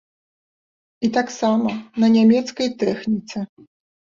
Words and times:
І 1.07 1.09
таксама 1.17 1.75
на 2.05 2.09
нямецкай 2.17 2.67
тэхніцы! 2.85 3.37